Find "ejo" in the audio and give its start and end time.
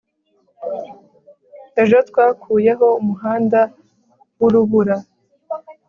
1.81-1.97